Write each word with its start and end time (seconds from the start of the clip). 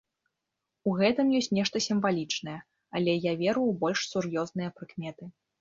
У 0.91 0.93
гэтым 1.01 1.27
ёсць 1.41 1.49
нешта 1.57 1.83
сімвалічнае, 1.87 2.57
але 3.01 3.13
я 3.31 3.37
веру 3.45 3.61
ў 3.69 3.81
больш 3.85 3.99
сур'ёзныя 4.15 4.69
прыкметы. 4.81 5.23